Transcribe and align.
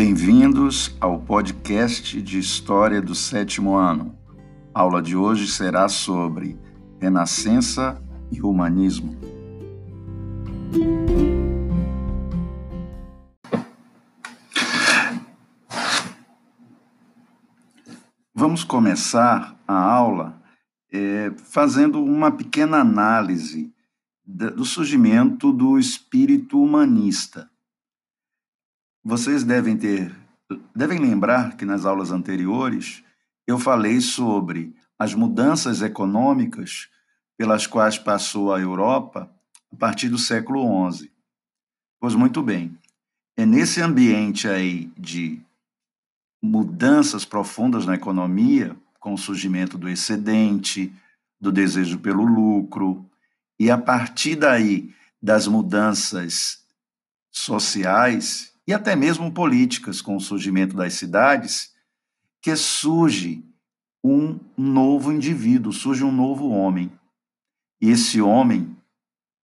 Bem-vindos 0.00 0.96
ao 1.00 1.18
podcast 1.18 2.22
de 2.22 2.38
História 2.38 3.02
do 3.02 3.16
Sétimo 3.16 3.76
Ano. 3.76 4.16
A 4.72 4.82
aula 4.82 5.02
de 5.02 5.16
hoje 5.16 5.48
será 5.48 5.88
sobre 5.88 6.56
Renascença 7.00 8.00
e 8.30 8.40
Humanismo. 8.40 9.18
Vamos 18.32 18.62
começar 18.62 19.60
a 19.66 19.74
aula 19.74 20.40
é, 20.92 21.32
fazendo 21.50 22.00
uma 22.00 22.30
pequena 22.30 22.76
análise 22.76 23.74
do 24.24 24.64
surgimento 24.64 25.52
do 25.52 25.76
espírito 25.76 26.62
humanista. 26.62 27.50
Vocês 29.04 29.44
devem 29.44 29.76
ter, 29.76 30.14
devem 30.74 30.98
lembrar 30.98 31.56
que 31.56 31.64
nas 31.64 31.84
aulas 31.84 32.10
anteriores 32.10 33.02
eu 33.46 33.58
falei 33.58 34.00
sobre 34.00 34.74
as 34.98 35.14
mudanças 35.14 35.80
econômicas 35.80 36.88
pelas 37.36 37.66
quais 37.66 37.96
passou 37.96 38.52
a 38.52 38.60
Europa 38.60 39.30
a 39.72 39.76
partir 39.76 40.08
do 40.08 40.18
século 40.18 40.90
XI. 40.90 41.10
Pois 42.00 42.14
muito 42.14 42.42
bem, 42.42 42.76
é 43.36 43.46
nesse 43.46 43.80
ambiente 43.80 44.48
aí 44.48 44.90
de 44.98 45.40
mudanças 46.42 47.24
profundas 47.24 47.86
na 47.86 47.94
economia, 47.94 48.76
com 48.98 49.14
o 49.14 49.18
surgimento 49.18 49.78
do 49.78 49.88
excedente, 49.88 50.92
do 51.40 51.52
desejo 51.52 51.98
pelo 51.98 52.24
lucro, 52.24 53.08
e 53.58 53.70
a 53.70 53.78
partir 53.78 54.36
daí 54.36 54.92
das 55.22 55.46
mudanças 55.46 56.64
sociais 57.30 58.47
e 58.68 58.74
até 58.74 58.94
mesmo 58.94 59.32
políticas, 59.32 60.02
com 60.02 60.14
o 60.14 60.20
surgimento 60.20 60.76
das 60.76 60.92
cidades, 60.92 61.72
que 62.38 62.54
surge 62.54 63.42
um 64.04 64.38
novo 64.58 65.10
indivíduo, 65.10 65.72
surge 65.72 66.04
um 66.04 66.12
novo 66.12 66.50
homem. 66.50 66.92
E 67.80 67.88
esse 67.88 68.20
homem, 68.20 68.76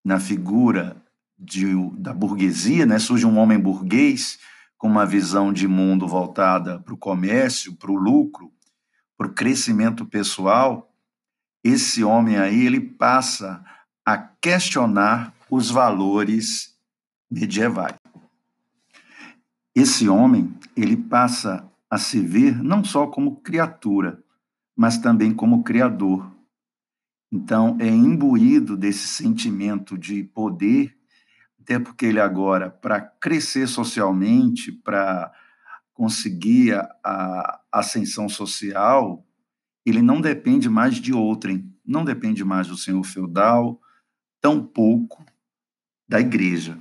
na 0.04 0.20
figura 0.20 1.02
de, 1.38 1.64
da 1.92 2.12
burguesia, 2.12 2.84
né, 2.84 2.98
surge 2.98 3.24
um 3.24 3.38
homem 3.38 3.58
burguês 3.58 4.38
com 4.76 4.88
uma 4.88 5.06
visão 5.06 5.54
de 5.54 5.66
mundo 5.66 6.06
voltada 6.06 6.78
para 6.80 6.92
o 6.92 6.98
comércio, 6.98 7.74
para 7.76 7.90
o 7.90 7.96
lucro, 7.96 8.52
para 9.16 9.26
o 9.26 9.32
crescimento 9.32 10.04
pessoal. 10.04 10.92
Esse 11.64 12.04
homem 12.04 12.36
aí 12.36 12.66
ele 12.66 12.78
passa 12.78 13.64
a 14.04 14.18
questionar 14.18 15.32
os 15.48 15.70
valores 15.70 16.76
medievais 17.30 18.03
esse 19.74 20.08
homem, 20.08 20.54
ele 20.76 20.96
passa 20.96 21.68
a 21.90 21.98
se 21.98 22.20
ver 22.20 22.62
não 22.62 22.84
só 22.84 23.06
como 23.06 23.40
criatura, 23.40 24.22
mas 24.76 24.98
também 24.98 25.34
como 25.34 25.64
criador. 25.64 26.32
Então, 27.32 27.76
é 27.80 27.88
imbuído 27.88 28.76
desse 28.76 29.08
sentimento 29.08 29.98
de 29.98 30.22
poder, 30.22 30.96
até 31.60 31.78
porque 31.78 32.06
ele 32.06 32.20
agora, 32.20 32.70
para 32.70 33.00
crescer 33.00 33.66
socialmente, 33.66 34.70
para 34.70 35.32
conseguir 35.92 36.74
a, 36.74 36.88
a 37.04 37.60
ascensão 37.72 38.28
social, 38.28 39.26
ele 39.84 40.00
não 40.00 40.20
depende 40.20 40.68
mais 40.68 40.96
de 40.96 41.12
outrem, 41.12 41.72
não 41.84 42.04
depende 42.04 42.44
mais 42.44 42.68
do 42.68 42.76
senhor 42.76 43.02
feudal, 43.04 43.80
tampouco 44.40 45.24
da 46.08 46.20
igreja. 46.20 46.78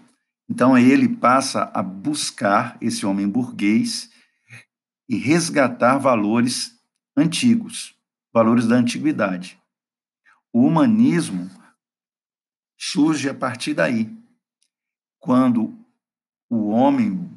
Então 0.53 0.77
ele 0.77 1.09
passa 1.09 1.71
a 1.73 1.81
buscar 1.81 2.77
esse 2.79 3.07
homem 3.07 3.27
burguês 3.27 4.11
e 5.09 5.15
resgatar 5.15 5.97
valores 5.97 6.79
antigos, 7.17 7.95
valores 8.31 8.67
da 8.67 8.75
antiguidade. 8.75 9.59
O 10.53 10.67
humanismo 10.67 11.49
surge 12.77 13.27
a 13.27 13.33
partir 13.33 13.73
daí, 13.73 14.15
quando 15.17 15.75
o 16.47 16.67
homem 16.67 17.31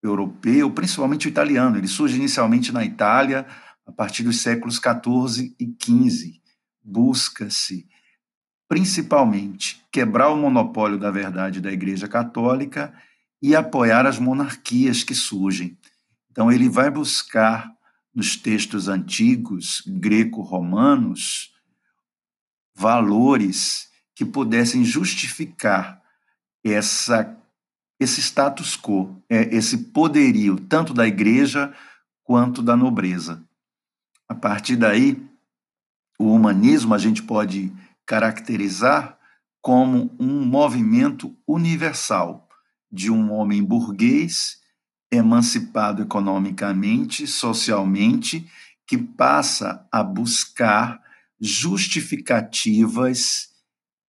europeu, 0.00 0.70
principalmente 0.70 1.26
o 1.26 1.30
italiano, 1.30 1.76
ele 1.76 1.88
surge 1.88 2.16
inicialmente 2.16 2.70
na 2.70 2.84
Itália, 2.84 3.44
a 3.84 3.90
partir 3.90 4.22
dos 4.22 4.40
séculos 4.40 4.78
14 4.78 5.52
e 5.58 5.66
15. 5.66 6.40
Busca-se 6.80 7.88
principalmente 8.72 9.84
quebrar 9.92 10.30
o 10.30 10.36
monopólio 10.36 10.98
da 10.98 11.10
verdade 11.10 11.60
da 11.60 11.70
Igreja 11.70 12.08
Católica 12.08 12.90
e 13.42 13.54
apoiar 13.54 14.06
as 14.06 14.18
monarquias 14.18 15.04
que 15.04 15.14
surgem. 15.14 15.76
Então, 16.30 16.50
ele 16.50 16.70
vai 16.70 16.90
buscar 16.90 17.70
nos 18.14 18.34
textos 18.34 18.88
antigos 18.88 19.82
greco-romanos 19.86 21.52
valores 22.74 23.90
que 24.14 24.24
pudessem 24.24 24.82
justificar 24.82 26.00
essa 26.64 27.38
esse 28.00 28.22
status 28.22 28.74
quo, 28.74 29.22
é, 29.28 29.54
esse 29.54 29.76
poderio 29.92 30.56
tanto 30.58 30.94
da 30.94 31.06
igreja 31.06 31.74
quanto 32.24 32.62
da 32.62 32.74
nobreza. 32.74 33.44
A 34.26 34.34
partir 34.34 34.76
daí, 34.76 35.22
o 36.18 36.32
humanismo 36.32 36.94
a 36.94 36.98
gente 36.98 37.22
pode 37.22 37.70
caracterizar 38.06 39.18
como 39.60 40.14
um 40.18 40.42
movimento 40.44 41.36
universal 41.46 42.48
de 42.90 43.10
um 43.10 43.30
homem 43.32 43.62
burguês 43.62 44.60
emancipado 45.10 46.02
economicamente, 46.02 47.26
socialmente, 47.26 48.50
que 48.86 48.98
passa 48.98 49.86
a 49.92 50.02
buscar 50.02 51.00
justificativas 51.40 53.50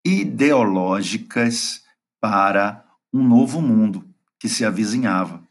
ideológicas 0.06 1.84
para 2.22 2.86
um 3.14 3.28
novo 3.28 3.62
mundo 3.62 4.08
que 4.40 4.50
se 4.50 4.66
avizinhava. 4.66 5.42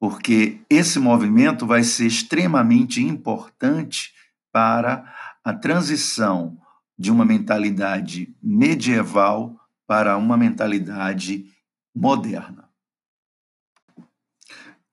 Porque 0.00 0.60
esse 0.68 0.98
movimento 0.98 1.66
vai 1.66 1.82
ser 1.82 2.06
extremamente 2.06 3.02
importante 3.02 4.12
para 4.50 5.14
a 5.44 5.52
transição 5.52 6.58
de 7.02 7.10
uma 7.10 7.24
mentalidade 7.24 8.32
medieval 8.40 9.60
para 9.88 10.16
uma 10.16 10.36
mentalidade 10.36 11.52
moderna. 11.92 12.68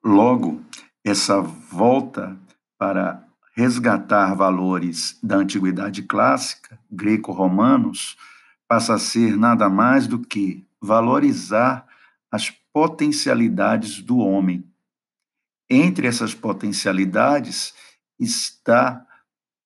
Logo, 0.03 0.59
essa 1.05 1.39
volta 1.39 2.35
para 2.79 3.23
resgatar 3.55 4.33
valores 4.33 5.19
da 5.21 5.35
antiguidade 5.35 6.01
clássica, 6.01 6.79
greco-romanos, 6.89 8.17
passa 8.67 8.95
a 8.95 8.99
ser 8.99 9.37
nada 9.37 9.69
mais 9.69 10.07
do 10.07 10.17
que 10.17 10.65
valorizar 10.81 11.87
as 12.31 12.49
potencialidades 12.73 14.01
do 14.01 14.17
homem. 14.17 14.67
Entre 15.69 16.07
essas 16.07 16.33
potencialidades 16.33 17.71
está 18.19 19.05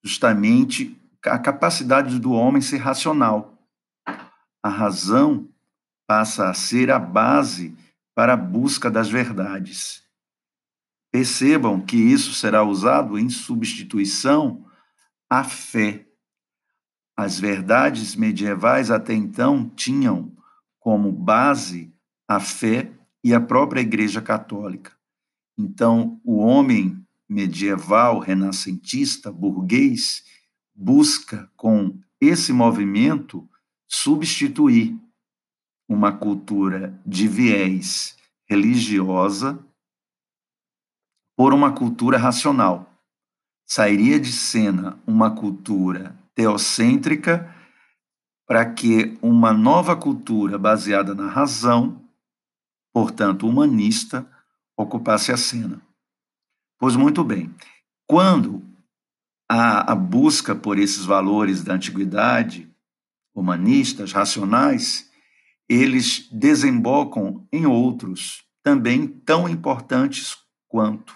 justamente 0.03 0.99
a 1.25 1.39
capacidade 1.39 2.19
do 2.19 2.31
homem 2.31 2.61
ser 2.61 2.77
racional. 2.77 3.57
A 4.61 4.69
razão 4.69 5.49
passa 6.07 6.49
a 6.49 6.53
ser 6.53 6.91
a 6.91 6.99
base 6.99 7.75
para 8.15 8.33
a 8.33 8.37
busca 8.37 8.91
das 8.91 9.09
verdades. 9.09 10.03
Percebam 11.11 11.79
que 11.79 11.97
isso 11.97 12.33
será 12.33 12.63
usado 12.63 13.17
em 13.17 13.29
substituição 13.29 14.65
à 15.29 15.43
fé. 15.43 16.07
As 17.15 17.39
verdades 17.39 18.15
medievais 18.15 18.89
até 18.89 19.13
então 19.13 19.69
tinham 19.69 20.35
como 20.79 21.11
base 21.11 21.93
a 22.27 22.39
fé 22.39 22.91
e 23.23 23.33
a 23.33 23.39
própria 23.39 23.81
Igreja 23.81 24.21
Católica. 24.21 24.91
Então, 25.57 26.19
o 26.23 26.37
homem 26.37 27.05
medieval, 27.29 28.19
renascentista, 28.19 29.31
burguês, 29.31 30.23
busca 30.75 31.49
com 31.55 31.97
esse 32.19 32.51
movimento 32.51 33.47
substituir 33.87 34.97
uma 35.87 36.11
cultura 36.11 36.99
de 37.05 37.27
viés 37.27 38.17
religiosa 38.45 39.59
por 41.35 41.53
uma 41.53 41.71
cultura 41.71 42.17
racional. 42.17 42.89
Sairia 43.65 44.19
de 44.19 44.31
cena 44.31 44.99
uma 45.05 45.31
cultura 45.35 46.17
teocêntrica 46.35 47.53
para 48.47 48.65
que 48.71 49.17
uma 49.21 49.53
nova 49.53 49.95
cultura 49.95 50.57
baseada 50.57 51.15
na 51.15 51.27
razão, 51.27 52.01
portanto 52.93 53.47
humanista, 53.47 54.27
ocupasse 54.75 55.31
a 55.31 55.37
cena. 55.37 55.81
Pois 56.77 56.95
muito 56.95 57.23
bem, 57.23 57.53
quando 58.05 58.61
a, 59.55 59.91
a 59.91 59.95
busca 59.95 60.55
por 60.55 60.79
esses 60.79 61.05
valores 61.05 61.63
da 61.63 61.75
antiguidade, 61.75 62.67
humanistas, 63.35 64.11
racionais, 64.11 65.11
eles 65.69 66.27
desembocam 66.31 67.47
em 67.51 67.67
outros 67.67 68.43
também 68.63 69.05
tão 69.05 69.47
importantes 69.47 70.35
quanto. 70.67 71.15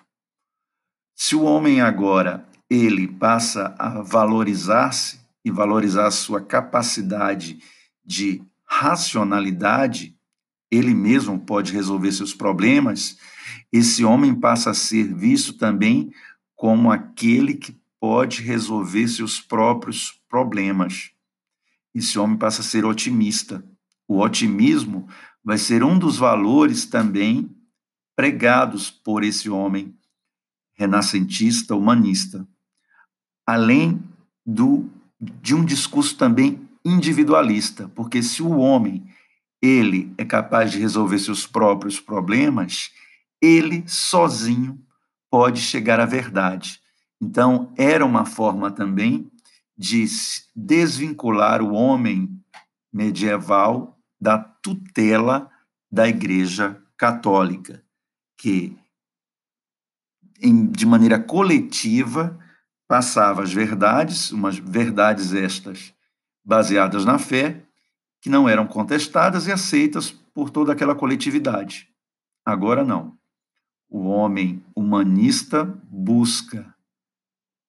Se 1.16 1.36
o 1.36 1.42
homem 1.42 1.81
agora 1.81 2.48
ele 2.69 3.07
passa 3.07 3.74
a 3.80 4.04
valorizar-se 4.04 5.19
e 5.44 5.50
valorizar 5.50 6.12
sua 6.12 6.40
capacidade 6.40 7.57
de 8.06 8.44
racionalidade, 8.63 10.16
ele 10.69 10.94
mesmo 10.94 11.40
pode 11.40 11.74
resolver 11.74 12.12
seus 12.12 12.36
problemas, 12.36 13.18
esse 13.74 14.06
homem 14.06 14.36
passa 14.36 14.69
a 14.69 14.75
ser 14.75 15.12
visto 15.12 15.54
também 15.54 16.12
como 16.56 16.92
aquele 16.92 17.56
que 17.56 17.75
pode 18.00 18.42
resolver 18.42 19.08
seus 19.08 19.40
próprios 19.40 20.22
problemas. 20.30 21.12
Esse 21.94 22.20
homem 22.20 22.38
passa 22.38 22.62
a 22.62 22.64
ser 22.64 22.86
otimista. 22.86 23.64
O 24.08 24.20
otimismo 24.20 25.08
vai 25.44 25.58
ser 25.58 25.84
um 25.84 25.98
dos 25.98 26.18
valores 26.18 26.86
também 26.86 27.50
pregados 28.16 28.90
por 28.90 29.24
esse 29.24 29.50
homem 29.50 29.96
renascentista, 30.76 31.76
humanista. 31.76 32.48
Além 33.46 34.04
do 34.46 34.90
de 35.20 35.56
um 35.56 35.66
discurso 35.66 36.16
também 36.16 36.70
individualista, 36.86 37.90
porque 37.96 38.22
se 38.22 38.44
o 38.44 38.58
homem 38.58 39.08
ele 39.62 40.14
é 40.18 40.24
capaz 40.24 40.72
de 40.72 40.78
resolver 40.78 41.18
seus 41.18 41.48
próprios 41.48 42.00
problemas, 42.00 42.92
ele 43.42 43.84
sozinho 43.88 44.80
pode 45.30 45.60
chegar 45.60 46.00
à 46.00 46.06
verdade. 46.06 46.80
Então, 47.22 47.74
era 47.78 48.06
uma 48.06 48.25
forma 48.25 48.72
também 48.72 49.31
de 49.78 50.06
desvincular 50.56 51.62
o 51.62 51.74
homem 51.74 52.30
medieval 52.92 53.98
da 54.19 54.38
tutela 54.38 55.50
da 55.92 56.08
Igreja 56.08 56.81
Católica, 56.98 57.84
que, 58.38 58.78
de 60.72 60.86
maneira 60.86 61.19
coletiva, 61.19 62.38
passava 62.88 63.44
as 63.44 63.54
verdades, 63.54 64.31
umas 64.31 64.58
verdades 64.58 65.34
estas 65.34 65.94
baseadas 66.44 67.06
na 67.06 67.19
fé, 67.19 67.64
que 68.22 68.30
não 68.30 68.48
eram 68.48 68.66
contestadas 68.66 69.48
e 69.48 69.52
aceitas 69.52 70.12
por 70.34 70.50
toda 70.50 70.74
aquela 70.74 70.96
coletividade. 70.96 71.90
Agora 72.46 72.84
não. 72.84 73.18
O 73.90 74.08
homem 74.08 74.64
humanista 74.75 75.66
busca 75.84 76.74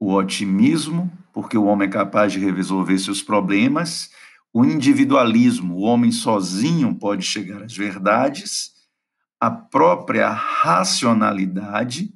o 0.00 0.14
otimismo, 0.14 1.10
porque 1.32 1.56
o 1.56 1.64
homem 1.64 1.88
é 1.88 1.90
capaz 1.90 2.32
de 2.32 2.38
resolver 2.38 2.98
seus 2.98 3.22
problemas, 3.22 4.10
o 4.52 4.64
individualismo, 4.64 5.76
o 5.76 5.80
homem 5.80 6.10
sozinho 6.10 6.94
pode 6.94 7.24
chegar 7.24 7.62
às 7.62 7.76
verdades, 7.76 8.72
a 9.40 9.50
própria 9.50 10.30
racionalidade, 10.30 12.12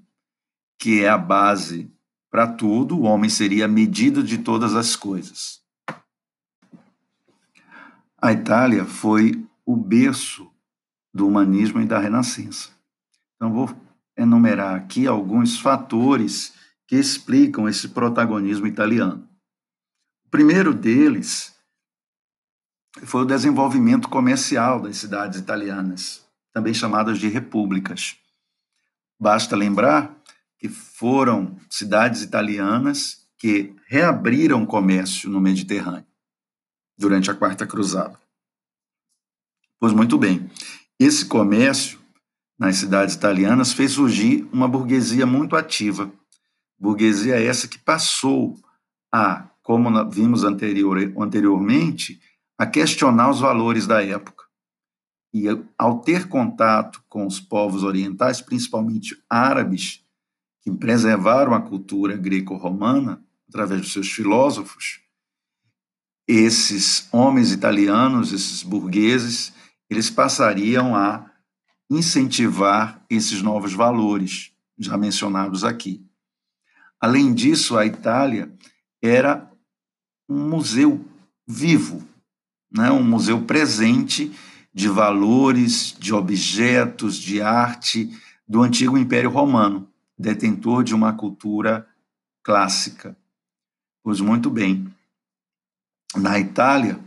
que 0.79 1.05
é 1.05 1.09
a 1.09 1.19
base 1.19 1.93
para 2.31 2.47
tudo, 2.47 2.99
o 2.99 3.03
homem 3.03 3.29
seria 3.29 3.67
a 3.67 3.69
medida 3.69 4.23
de 4.23 4.39
todas 4.39 4.75
as 4.75 4.97
coisas. 4.97 5.61
A 8.21 8.33
Itália 8.33 8.85
foi 8.85 9.45
o 9.67 9.77
berço 9.77 10.51
do 11.13 11.29
humanismo 11.29 11.81
e 11.81 11.87
da 11.87 11.99
renascença. 11.99 12.71
Então, 13.37 13.53
vou 13.53 13.71
enumerar 14.17 14.75
aqui 14.75 15.07
alguns 15.07 15.59
fatores 15.59 16.55
que 16.93 16.97
explicam 16.97 17.67
esse 17.67 17.89
protagonismo 17.89 18.67
italiano. 18.67 19.27
O 20.27 20.29
primeiro 20.29 20.75
deles 20.75 21.57
foi 23.05 23.23
o 23.23 23.25
desenvolvimento 23.25 24.11
comercial 24.11 24.79
das 24.79 24.99
cidades 24.99 25.41
italianas, 25.41 26.23
também 26.53 26.75
chamadas 26.75 27.19
de 27.19 27.29
repúblicas. 27.29 28.19
Basta 29.19 29.57
lembrar 29.57 30.15
que 30.59 30.69
foram 30.69 31.59
cidades 31.71 32.21
italianas 32.21 33.27
que 33.39 33.75
reabriram 33.87 34.63
o 34.63 34.67
comércio 34.67 35.31
no 35.31 35.41
Mediterrâneo 35.41 36.05
durante 36.99 37.31
a 37.31 37.35
Quarta 37.35 37.67
Cruzada. 37.67 38.21
Pois 39.81 39.95
muito 39.95 40.19
bem, 40.19 40.51
esse 41.01 41.25
comércio 41.25 41.99
nas 42.59 42.77
cidades 42.77 43.15
italianas 43.15 43.73
fez 43.73 43.93
surgir 43.93 44.47
uma 44.53 44.69
burguesia 44.69 45.25
muito 45.25 45.57
ativa. 45.57 46.13
Burguesia 46.83 47.41
essa 47.41 47.69
que 47.69 47.79
passou 47.79 48.59
a, 49.15 49.49
como 49.63 50.11
vimos 50.11 50.43
anterior, 50.43 50.99
anteriormente, 51.17 52.21
a 52.59 52.67
questionar 52.67 53.31
os 53.31 53.39
valores 53.39 53.87
da 53.87 54.05
época. 54.05 54.45
E 55.33 55.45
ao 55.79 56.01
ter 56.01 56.27
contato 56.27 57.01
com 57.09 57.25
os 57.25 57.39
povos 57.39 57.85
orientais, 57.85 58.41
principalmente 58.41 59.17
árabes, 59.31 60.05
que 60.61 60.73
preservaram 60.73 61.55
a 61.55 61.61
cultura 61.61 62.17
greco-romana 62.17 63.23
através 63.49 63.83
dos 63.83 63.93
seus 63.93 64.11
filósofos, 64.11 65.01
esses 66.27 67.09
homens 67.13 67.53
italianos, 67.53 68.33
esses 68.33 68.65
burgueses, 68.65 69.53
eles 69.89 70.11
passariam 70.11 70.97
a 70.97 71.31
incentivar 71.89 73.05
esses 73.09 73.41
novos 73.41 73.73
valores 73.73 74.51
já 74.77 74.97
mencionados 74.97 75.63
aqui. 75.63 76.05
Além 77.03 77.35
disso, 77.35 77.77
a 77.77 77.85
Itália 77.85 78.49
era 79.03 79.51
um 80.29 80.49
museu 80.49 81.05
vivo, 81.45 82.07
né? 82.71 82.93
um 82.93 83.03
museu 83.03 83.43
presente 83.43 84.33
de 84.73 84.89
valores, 84.89 85.97
de 85.99 86.15
objetos, 86.15 87.17
de 87.17 87.43
arte 87.43 88.09
do 88.47 88.63
antigo 88.63 88.97
Império 88.97 89.31
Romano, 89.31 89.91
detentor 90.17 90.85
de 90.85 90.95
uma 90.95 91.13
cultura 91.13 91.89
clássica. 92.41 93.17
Pois 94.05 94.21
muito 94.21 94.49
bem, 94.49 94.87
na 96.15 96.39
Itália 96.39 97.01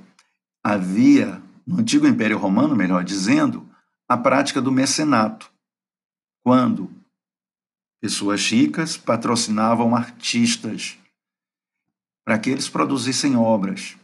havia, 0.62 1.41
no 1.65 1.80
antigo 1.80 2.06
Império 2.06 2.38
Romano, 2.38 2.75
melhor 2.75 3.01
dizendo, 3.01 3.65
a 4.09 4.18
prática 4.18 4.62
do 4.62 4.74
mecenato, 4.74 5.50
quando 6.44 6.91
pessoas 8.06 8.48
ricas 8.52 8.98
patrocinavam 8.98 9.96
artistas 9.96 10.96
para 12.24 12.38
que 12.38 12.52
eles 12.52 12.69
produzissem 12.69 13.36
obras. 13.36 13.98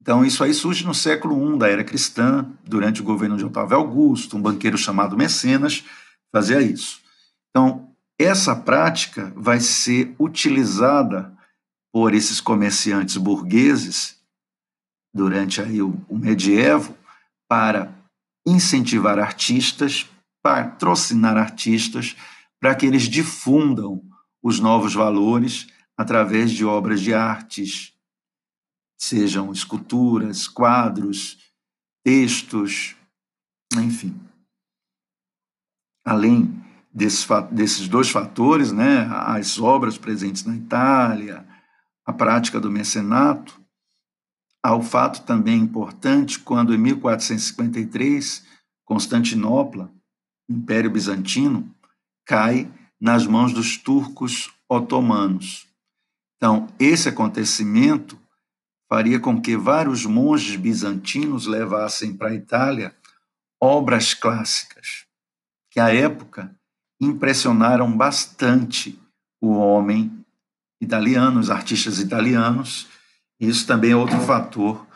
Então, 0.00 0.24
isso 0.24 0.42
aí 0.42 0.54
surge 0.54 0.86
no 0.86 0.94
século 0.94 1.54
I 1.54 1.58
da 1.58 1.68
era 1.68 1.84
cristã, 1.84 2.50
durante 2.64 3.02
o 3.02 3.04
governo 3.04 3.36
de 3.36 3.44
Otávio 3.44 3.76
Augusto, 3.76 4.38
um 4.38 4.40
banqueiro 4.40 4.78
chamado 4.78 5.18
Mecenas 5.18 5.84
fazia 6.34 6.62
isso. 6.62 7.02
Então, 7.50 7.90
essa 8.18 8.56
prática 8.56 9.30
vai 9.36 9.60
ser 9.60 10.14
utilizada 10.18 11.30
por 11.92 12.14
esses 12.14 12.40
comerciantes 12.40 13.18
burgueses 13.18 14.16
durante 15.14 15.60
aí 15.60 15.82
o, 15.82 16.02
o 16.08 16.16
medievo 16.16 16.96
para 17.46 17.92
incentivar 18.46 19.18
artistas, 19.18 20.08
patrocinar 20.42 21.36
artistas, 21.36 22.16
para 22.62 22.76
que 22.76 22.86
eles 22.86 23.02
difundam 23.02 24.00
os 24.40 24.60
novos 24.60 24.94
valores 24.94 25.66
através 25.96 26.52
de 26.52 26.64
obras 26.64 27.00
de 27.00 27.12
artes, 27.12 27.92
sejam 28.96 29.50
esculturas, 29.50 30.46
quadros, 30.46 31.38
textos, 32.04 32.94
enfim. 33.76 34.14
Além 36.04 36.64
desse, 36.94 37.26
desses 37.50 37.88
dois 37.88 38.08
fatores, 38.08 38.70
né, 38.70 39.08
as 39.10 39.58
obras 39.58 39.98
presentes 39.98 40.44
na 40.44 40.54
Itália, 40.54 41.44
a 42.06 42.12
prática 42.12 42.60
do 42.60 42.70
mecenato, 42.70 43.60
Há 44.64 44.76
o 44.76 44.82
fato 44.82 45.24
também 45.26 45.58
importante 45.58 46.38
quando, 46.38 46.72
em 46.72 46.78
1453, 46.78 48.46
Constantinopla, 48.84 49.92
Império 50.48 50.88
Bizantino, 50.88 51.74
cai 52.24 52.70
nas 53.00 53.26
mãos 53.26 53.52
dos 53.52 53.76
turcos 53.76 54.52
otomanos. 54.68 55.66
Então, 56.36 56.68
esse 56.78 57.08
acontecimento 57.08 58.18
faria 58.88 59.18
com 59.18 59.40
que 59.40 59.56
vários 59.56 60.04
monges 60.04 60.56
bizantinos 60.56 61.46
levassem 61.46 62.16
para 62.16 62.28
a 62.28 62.34
Itália 62.34 62.94
obras 63.60 64.12
clássicas, 64.12 65.06
que 65.70 65.78
à 65.78 65.94
época 65.94 66.54
impressionaram 67.00 67.96
bastante 67.96 69.00
o 69.40 69.52
homem 69.52 70.24
italiano, 70.80 71.40
os 71.40 71.48
artistas 71.48 72.00
italianos, 72.00 72.88
isso 73.38 73.66
também 73.66 73.92
é 73.92 73.96
outro 73.96 74.18
fator 74.20 74.86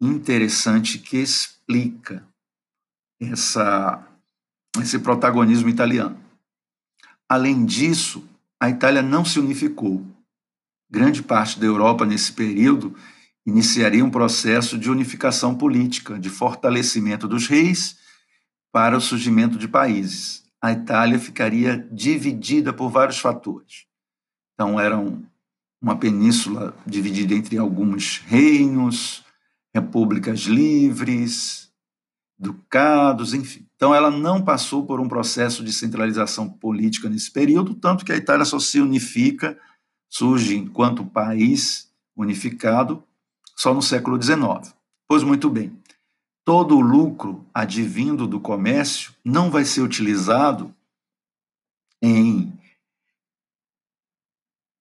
interessante 0.00 0.98
que 0.98 1.18
explica 1.18 2.26
essa, 3.20 4.06
esse 4.80 4.98
protagonismo 4.98 5.68
italiano. 5.68 6.23
Além 7.28 7.64
disso, 7.64 8.28
a 8.60 8.68
Itália 8.68 9.02
não 9.02 9.24
se 9.24 9.38
unificou. 9.38 10.04
Grande 10.90 11.22
parte 11.22 11.58
da 11.58 11.66
Europa, 11.66 12.04
nesse 12.04 12.32
período, 12.32 12.94
iniciaria 13.46 14.04
um 14.04 14.10
processo 14.10 14.78
de 14.78 14.90
unificação 14.90 15.54
política, 15.54 16.18
de 16.18 16.30
fortalecimento 16.30 17.26
dos 17.28 17.46
reis 17.46 17.98
para 18.72 18.96
o 18.96 19.00
surgimento 19.00 19.58
de 19.58 19.68
países. 19.68 20.42
a 20.64 20.72
Itália 20.72 21.18
ficaria 21.18 21.86
dividida 21.92 22.72
por 22.72 22.88
vários 22.88 23.18
fatores. 23.18 23.84
Então, 24.54 24.80
era 24.80 24.98
uma 25.78 25.96
península 25.96 26.74
dividida 26.86 27.34
entre 27.34 27.58
alguns 27.58 28.22
reinos, 28.26 29.22
repúblicas 29.74 30.40
livres, 30.40 31.70
ducados, 32.38 33.34
enfim. 33.34 33.66
Então, 33.76 33.94
ela 33.94 34.10
não 34.10 34.42
passou 34.42 34.86
por 34.86 35.00
um 35.00 35.08
processo 35.08 35.64
de 35.64 35.72
centralização 35.72 36.48
política 36.48 37.08
nesse 37.08 37.30
período, 37.30 37.74
tanto 37.74 38.04
que 38.04 38.12
a 38.12 38.16
Itália 38.16 38.44
só 38.44 38.58
se 38.58 38.80
unifica, 38.80 39.58
surge 40.08 40.56
enquanto 40.56 41.04
país 41.04 41.90
unificado, 42.16 43.02
só 43.56 43.72
no 43.72 43.82
século 43.82 44.20
XIX. 44.20 44.74
Pois 45.06 45.22
muito 45.22 45.48
bem, 45.50 45.76
todo 46.44 46.76
o 46.76 46.80
lucro 46.80 47.44
advindo 47.52 48.26
do 48.26 48.40
comércio 48.40 49.12
não 49.24 49.50
vai 49.50 49.64
ser 49.64 49.82
utilizado 49.82 50.74
em 52.02 52.52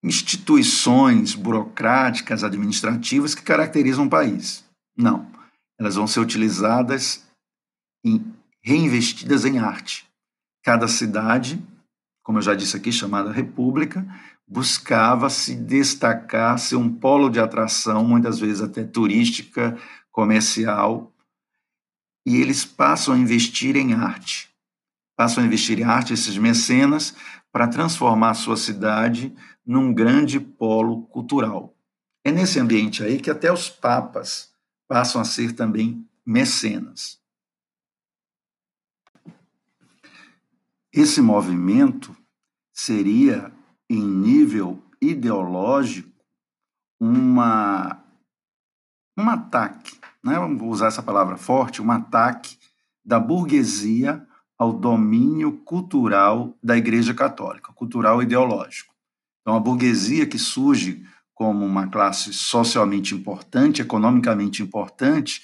instituições 0.03 1.33
burocráticas, 1.33 2.43
administrativas 2.43 3.33
que 3.33 3.41
caracterizam 3.41 4.05
o 4.05 4.09
país. 4.09 4.65
Não. 4.95 5.31
Elas 5.79 5.95
vão 5.95 6.05
ser 6.05 6.19
utilizadas 6.19 7.25
e 8.03 8.21
reinvestidas 8.61 9.45
em 9.45 9.59
arte. 9.59 10.07
Cada 10.63 10.87
cidade, 10.87 11.61
como 12.23 12.37
eu 12.37 12.41
já 12.41 12.55
disse 12.55 12.75
aqui, 12.75 12.91
chamada 12.91 13.31
República, 13.31 14.05
buscava 14.47 15.29
se 15.29 15.55
destacar, 15.55 16.57
ser 16.59 16.75
um 16.75 16.89
polo 16.89 17.29
de 17.29 17.39
atração, 17.39 18.03
muitas 18.03 18.39
vezes 18.39 18.61
até 18.61 18.83
turística, 18.83 19.77
comercial, 20.11 21.11
e 22.25 22.37
eles 22.37 22.63
passam 22.63 23.13
a 23.13 23.17
investir 23.17 23.75
em 23.75 23.93
arte. 23.93 24.49
Passam 25.15 25.43
a 25.43 25.47
investir 25.47 25.79
em 25.79 25.83
arte, 25.83 26.13
esses 26.13 26.37
mecenas, 26.37 27.15
para 27.51 27.67
transformar 27.67 28.31
a 28.31 28.35
sua 28.35 28.57
cidade 28.57 29.33
num 29.65 29.93
grande 29.93 30.39
polo 30.39 31.03
cultural. 31.03 31.75
É 32.23 32.31
nesse 32.31 32.59
ambiente 32.59 33.03
aí 33.03 33.19
que 33.19 33.29
até 33.29 33.51
os 33.51 33.69
papas 33.69 34.51
passam 34.87 35.21
a 35.21 35.25
ser 35.25 35.53
também 35.53 36.07
mecenas. 36.25 37.22
Esse 40.93 41.21
movimento 41.21 42.15
seria, 42.71 43.51
em 43.89 44.01
nível 44.01 44.81
ideológico, 45.01 46.09
uma, 46.99 48.01
um 49.17 49.29
ataque 49.29 50.03
né, 50.23 50.39
vamos 50.39 50.61
usar 50.63 50.87
essa 50.87 51.03
palavra 51.03 51.35
forte, 51.35 51.81
um 51.81 51.91
ataque 51.91 52.57
da 53.03 53.19
burguesia 53.19 54.25
ao 54.57 54.71
domínio 54.71 55.57
cultural 55.65 56.57
da 56.63 56.77
Igreja 56.77 57.13
Católica, 57.13 57.73
cultural 57.73 58.21
e 58.21 58.25
ideológico. 58.25 58.93
Então, 59.41 59.57
a 59.57 59.59
burguesia 59.59 60.25
que 60.25 60.39
surge 60.39 61.05
como 61.33 61.65
uma 61.65 61.87
classe 61.87 62.31
socialmente 62.31 63.13
importante, 63.13 63.81
economicamente 63.81 64.63
importante, 64.63 65.41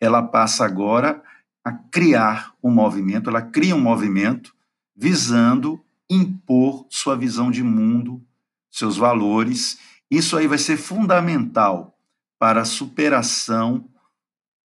ela 0.00 0.22
passa 0.22 0.64
agora 0.64 1.22
a 1.62 1.72
criar 1.72 2.54
um 2.62 2.70
movimento, 2.70 3.28
ela 3.28 3.42
cria 3.42 3.76
um 3.76 3.80
movimento 3.80 4.54
visando 4.94 5.84
impor 6.08 6.86
sua 6.90 7.16
visão 7.16 7.50
de 7.50 7.62
mundo, 7.62 8.22
seus 8.70 8.96
valores. 8.96 9.78
Isso 10.10 10.36
aí 10.36 10.46
vai 10.46 10.58
ser 10.58 10.76
fundamental 10.76 11.98
para 12.38 12.62
a 12.62 12.66
superação 12.66 13.88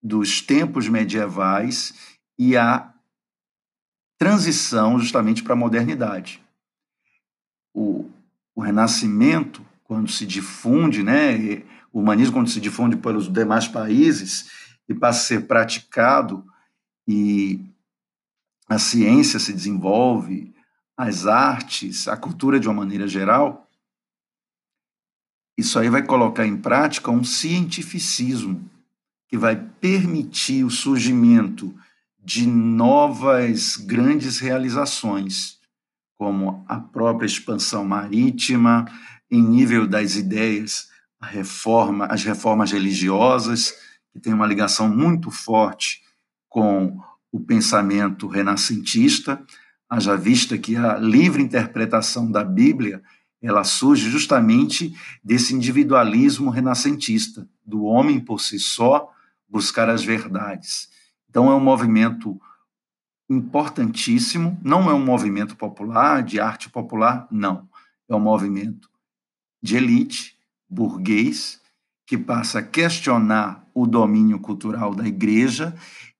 dos 0.02 0.40
tempos 0.40 0.88
medievais 0.88 1.94
e 2.38 2.56
a 2.56 2.92
transição 4.18 4.98
justamente 4.98 5.42
para 5.42 5.54
a 5.54 5.56
modernidade. 5.56 6.42
O, 7.74 8.10
o 8.54 8.62
Renascimento, 8.62 9.66
quando 9.82 10.10
se 10.10 10.24
difunde, 10.24 11.02
né, 11.02 11.62
o 11.92 12.00
humanismo, 12.00 12.34
quando 12.34 12.50
se 12.50 12.60
difunde 12.60 12.96
pelos 12.96 13.32
demais 13.32 13.68
países 13.68 14.50
e 14.88 14.94
passa 14.94 15.20
a 15.20 15.22
ser 15.24 15.46
praticado 15.46 16.44
e 17.06 17.60
a 18.66 18.78
ciência 18.78 19.38
se 19.38 19.52
desenvolve, 19.52 20.54
as 20.96 21.26
artes, 21.26 22.08
a 22.08 22.16
cultura 22.16 22.58
de 22.58 22.68
uma 22.68 22.74
maneira 22.74 23.06
geral, 23.06 23.68
isso 25.56 25.78
aí 25.78 25.88
vai 25.88 26.02
colocar 26.02 26.46
em 26.46 26.56
prática 26.56 27.10
um 27.10 27.22
cientificismo 27.22 28.68
que 29.28 29.38
vai 29.38 29.56
permitir 29.56 30.64
o 30.64 30.70
surgimento 30.70 31.74
de 32.18 32.46
novas 32.46 33.76
grandes 33.76 34.38
realizações, 34.38 35.58
como 36.16 36.64
a 36.68 36.80
própria 36.80 37.26
expansão 37.26 37.84
marítima, 37.84 38.86
em 39.30 39.42
nível 39.42 39.86
das 39.86 40.16
ideias, 40.16 40.88
a 41.20 41.26
reforma, 41.26 42.06
as 42.06 42.22
reformas 42.24 42.72
religiosas, 42.72 43.74
que 44.12 44.20
tem 44.20 44.32
uma 44.32 44.46
ligação 44.46 44.88
muito 44.88 45.30
forte 45.30 46.02
com 46.48 47.00
o 47.34 47.40
pensamento 47.40 48.28
renascentista, 48.28 49.44
haja 49.90 50.16
vista 50.16 50.56
que 50.56 50.76
a 50.76 50.96
livre 50.98 51.42
interpretação 51.42 52.30
da 52.30 52.44
Bíblia 52.44 53.02
ela 53.42 53.64
surge 53.64 54.08
justamente 54.08 54.94
desse 55.22 55.52
individualismo 55.52 56.48
renascentista, 56.48 57.48
do 57.66 57.82
homem 57.82 58.20
por 58.20 58.40
si 58.40 58.60
só, 58.60 59.10
buscar 59.48 59.90
as 59.90 60.04
verdades. 60.04 60.88
Então, 61.28 61.50
é 61.50 61.54
um 61.56 61.60
movimento 61.60 62.40
importantíssimo, 63.28 64.56
não 64.62 64.88
é 64.88 64.94
um 64.94 65.04
movimento 65.04 65.56
popular, 65.56 66.22
de 66.22 66.38
arte 66.38 66.70
popular, 66.70 67.26
não. 67.32 67.68
É 68.08 68.14
um 68.14 68.20
movimento 68.20 68.88
de 69.60 69.76
elite, 69.76 70.38
burguês, 70.70 71.60
que 72.06 72.16
passa 72.16 72.60
a 72.60 72.62
questionar 72.62 73.68
o 73.74 73.88
domínio 73.88 74.38
cultural 74.38 74.94
da 74.94 75.04
igreja 75.04 75.74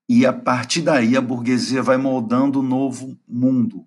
e, 0.08 0.26
a 0.26 0.32
partir 0.32 0.82
daí, 0.82 1.16
a 1.16 1.20
burguesia 1.20 1.82
vai 1.82 1.96
moldando 1.96 2.61
o 2.61 2.62
um 2.62 2.66
novo 2.66 3.18
mundo, 3.26 3.87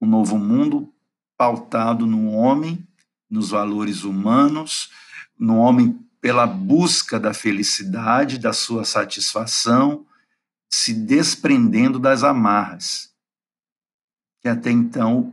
um 0.00 0.06
novo 0.06 0.38
mundo 0.38 0.92
pautado 1.36 2.06
no 2.06 2.30
homem, 2.32 2.86
nos 3.28 3.50
valores 3.50 4.04
humanos, 4.04 4.90
no 5.38 5.56
homem 5.56 5.98
pela 6.20 6.46
busca 6.46 7.18
da 7.18 7.34
felicidade, 7.34 8.38
da 8.38 8.52
sua 8.52 8.84
satisfação, 8.84 10.06
se 10.70 10.92
desprendendo 10.94 11.98
das 11.98 12.22
amarras 12.22 13.14
que 14.44 14.48
até 14.50 14.70
então 14.70 15.32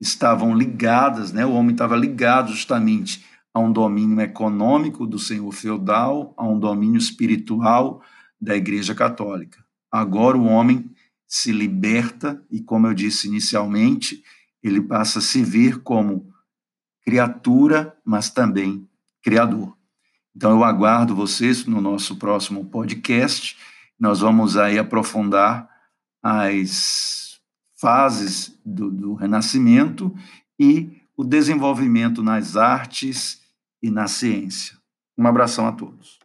estavam 0.00 0.52
ligadas, 0.52 1.32
né? 1.32 1.46
O 1.46 1.52
homem 1.52 1.70
estava 1.70 1.94
ligado 1.94 2.50
justamente 2.50 3.24
a 3.54 3.60
um 3.60 3.72
domínio 3.72 4.20
econômico 4.20 5.06
do 5.06 5.20
senhor 5.20 5.52
feudal, 5.52 6.34
a 6.36 6.44
um 6.44 6.58
domínio 6.58 6.98
espiritual 6.98 8.02
da 8.40 8.56
Igreja 8.56 8.94
Católica. 8.94 9.64
Agora 9.90 10.36
o 10.36 10.44
homem 10.44 10.90
se 11.26 11.52
liberta 11.52 12.42
e, 12.50 12.60
como 12.60 12.86
eu 12.86 12.94
disse 12.94 13.28
inicialmente, 13.28 14.22
ele 14.62 14.80
passa 14.80 15.18
a 15.18 15.22
se 15.22 15.42
ver 15.42 15.78
como 15.82 16.32
criatura, 17.04 17.96
mas 18.04 18.30
também 18.30 18.88
criador. 19.22 19.76
Então 20.34 20.52
eu 20.52 20.64
aguardo 20.64 21.14
vocês 21.14 21.64
no 21.66 21.80
nosso 21.80 22.16
próximo 22.16 22.64
podcast. 22.64 23.56
Nós 23.98 24.20
vamos 24.20 24.56
aí 24.56 24.78
aprofundar 24.78 25.68
as 26.22 27.40
fases 27.76 28.58
do, 28.64 28.90
do 28.90 29.14
Renascimento 29.14 30.14
e 30.58 31.00
o 31.16 31.24
desenvolvimento 31.24 32.22
nas 32.22 32.56
artes 32.56 33.42
e 33.82 33.90
na 33.90 34.06
ciência. 34.06 34.76
Um 35.16 35.26
abração 35.26 35.66
a 35.66 35.72
todos. 35.72 36.18